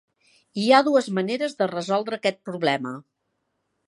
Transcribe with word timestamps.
Hi 0.61 0.63
ha 0.69 0.79
dues 0.87 1.09
maneres 1.17 1.53
de 1.59 1.67
resoldre 1.73 2.19
aquest 2.21 2.39
problema. 2.51 2.95